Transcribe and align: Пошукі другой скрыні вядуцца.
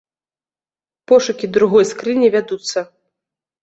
Пошукі 1.13 1.53
другой 1.59 1.89
скрыні 1.93 2.27
вядуцца. 2.41 2.79